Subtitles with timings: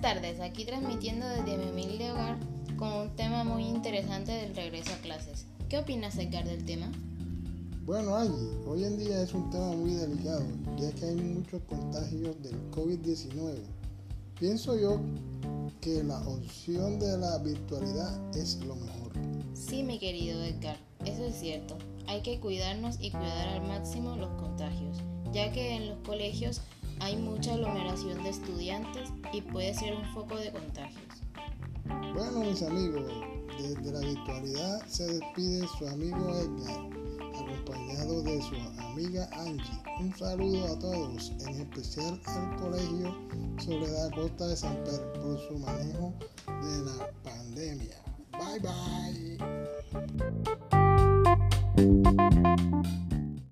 [0.00, 2.38] tardes, aquí transmitiendo desde mi humilde hogar
[2.76, 5.46] con un tema muy interesante del regreso a clases.
[5.68, 6.90] ¿Qué opinas, Edgar, del tema?
[7.84, 10.44] Bueno, Angie, hoy en día es un tema muy delicado,
[10.78, 13.56] ya que hay muchos contagios del COVID-19.
[14.38, 15.00] Pienso yo
[15.80, 19.12] que la opción de la virtualidad es lo mejor.
[19.54, 21.76] Sí, mi querido Edgar, eso es cierto.
[22.06, 24.98] Hay que cuidarnos y cuidar al máximo los contagios,
[25.32, 26.60] ya que en los colegios
[27.00, 31.02] hay mucha aglomeración de estudiantes y puede ser un foco de contagios.
[32.14, 33.04] Bueno, mis amigos,
[33.58, 36.80] desde la virtualidad se despide su amigo Edgar,
[37.34, 39.82] acompañado de su amiga Angie.
[40.00, 43.14] Un saludo a todos, en especial al Colegio
[43.58, 46.14] Soledad Costa de San Pedro por su manejo
[46.46, 47.96] de la pandemia.
[48.32, 49.38] Bye bye.